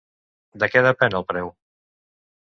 De 0.61 0.69
què 0.75 0.81
depèn 0.85 1.17
el 1.19 1.25
preu? 1.33 1.51